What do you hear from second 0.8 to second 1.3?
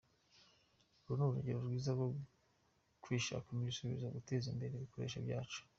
Uru ni